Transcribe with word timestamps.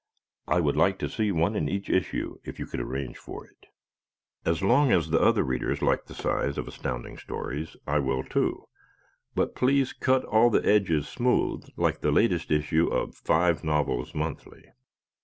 I 0.47 0.61
would 0.61 0.75
like 0.75 0.97
to 0.97 1.07
see 1.09 1.31
one 1.31 1.55
in 1.55 1.69
each 1.69 1.87
issue, 1.87 2.39
if 2.43 2.57
you 2.57 2.65
could 2.65 2.79
arrange 2.79 3.17
for 3.19 3.45
it. 3.45 3.67
As 4.45 4.63
long 4.63 4.91
as 4.91 5.11
the 5.11 5.21
other 5.21 5.43
readers 5.43 5.83
like 5.83 6.05
the 6.05 6.15
size 6.15 6.57
of 6.57 6.67
Astounding 6.67 7.19
stories, 7.19 7.77
I 7.85 7.99
will, 7.99 8.23
too, 8.23 8.67
but 9.35 9.53
please 9.53 9.93
cut 9.93 10.25
all 10.25 10.55
edges 10.67 11.07
smooth 11.07 11.69
like 11.77 12.01
the 12.01 12.11
latest 12.11 12.49
issue 12.49 12.87
of 12.87 13.13
Five 13.13 13.63
Novels 13.63 14.15
Monthly. 14.15 14.71